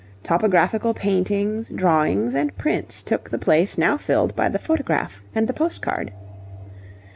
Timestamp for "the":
3.29-3.37, 4.49-4.57, 5.47-5.53